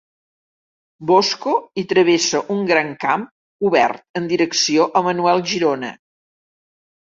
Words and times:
Bosco 1.11 1.53
i 1.81 1.83
travessa 1.91 2.41
un 2.55 2.65
gran 2.71 2.89
camp 3.05 3.27
obert 3.71 4.03
en 4.23 4.27
direcció 4.35 4.89
a 5.03 5.07
Manuel 5.11 5.45
Girona. 5.55 5.95